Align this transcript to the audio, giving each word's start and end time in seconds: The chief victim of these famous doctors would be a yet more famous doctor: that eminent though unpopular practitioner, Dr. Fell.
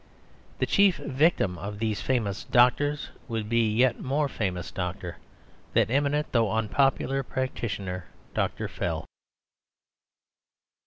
The 0.57 0.65
chief 0.65 0.97
victim 0.97 1.59
of 1.59 1.77
these 1.77 2.01
famous 2.01 2.43
doctors 2.45 3.09
would 3.27 3.47
be 3.47 3.67
a 3.67 3.69
yet 3.69 3.99
more 3.99 4.27
famous 4.27 4.71
doctor: 4.71 5.17
that 5.73 5.91
eminent 5.91 6.31
though 6.31 6.51
unpopular 6.51 7.21
practitioner, 7.21 8.05
Dr. 8.33 8.67
Fell. 8.67 9.05